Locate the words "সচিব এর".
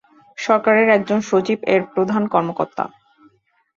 1.29-1.81